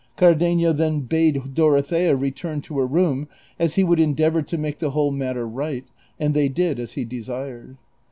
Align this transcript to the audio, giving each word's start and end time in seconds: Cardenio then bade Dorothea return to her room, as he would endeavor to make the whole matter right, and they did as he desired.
Cardenio 0.17 0.73
then 0.73 1.01
bade 1.01 1.53
Dorothea 1.53 2.15
return 2.15 2.59
to 2.61 2.79
her 2.79 2.87
room, 2.87 3.27
as 3.59 3.75
he 3.75 3.83
would 3.83 3.99
endeavor 3.99 4.41
to 4.41 4.57
make 4.57 4.79
the 4.79 4.89
whole 4.89 5.11
matter 5.11 5.47
right, 5.47 5.85
and 6.19 6.33
they 6.33 6.49
did 6.49 6.79
as 6.79 6.93
he 6.93 7.05
desired. 7.05 7.77